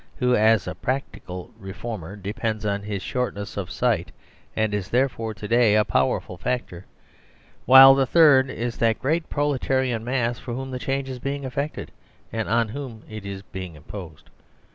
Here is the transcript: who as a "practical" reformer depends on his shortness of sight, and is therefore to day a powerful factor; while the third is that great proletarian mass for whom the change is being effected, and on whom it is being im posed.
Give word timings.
who 0.17 0.33
as 0.35 0.65
a 0.65 0.73
"practical" 0.73 1.51
reformer 1.69 2.15
depends 2.15 2.65
on 2.65 2.81
his 2.81 3.03
shortness 3.03 3.55
of 3.55 3.69
sight, 3.69 4.11
and 4.55 4.73
is 4.73 4.89
therefore 4.89 5.31
to 5.31 5.47
day 5.47 5.75
a 5.75 5.85
powerful 5.85 6.37
factor; 6.37 6.87
while 7.67 7.93
the 7.93 8.07
third 8.07 8.49
is 8.49 8.77
that 8.77 8.97
great 8.99 9.29
proletarian 9.29 10.03
mass 10.03 10.39
for 10.39 10.55
whom 10.55 10.71
the 10.71 10.79
change 10.79 11.07
is 11.07 11.19
being 11.19 11.43
effected, 11.43 11.91
and 12.33 12.49
on 12.49 12.69
whom 12.69 13.03
it 13.07 13.27
is 13.27 13.43
being 13.43 13.75
im 13.75 13.83
posed. 13.83 14.31